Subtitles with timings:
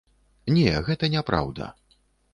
[0.55, 1.71] Не, гэта не праўда.